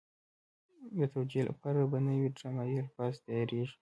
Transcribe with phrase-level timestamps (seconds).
[0.97, 3.69] د توجیه لپاره به نوي ډرامایي الفاظ تیارېږي.